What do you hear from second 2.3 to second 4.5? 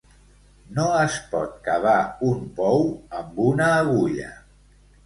un pou amb una agulla.